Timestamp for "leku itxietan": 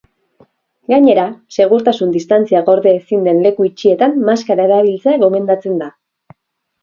3.47-4.15